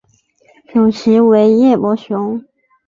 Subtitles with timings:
[0.73, 2.43] 主席为叶柏雄。